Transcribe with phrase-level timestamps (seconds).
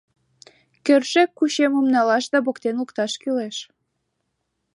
[0.85, 3.57] Кӧршӧк кучемым налаш да поктен лукташ кӱлеш.